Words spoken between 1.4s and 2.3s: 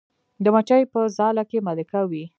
کې ملکه وي